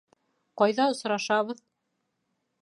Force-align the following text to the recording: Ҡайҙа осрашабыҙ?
Ҡайҙа 0.61 0.87
осрашабыҙ? 0.93 1.61